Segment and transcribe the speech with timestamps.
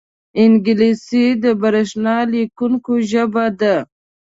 [0.41, 3.75] انګلیسي د برېښنا لیکونو ژبه ده